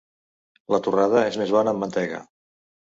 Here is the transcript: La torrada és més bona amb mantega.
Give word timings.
La 0.77 0.79
torrada 0.89 1.23
és 1.33 1.39
més 1.45 1.55
bona 1.59 1.77
amb 1.77 1.85
mantega. 1.87 2.27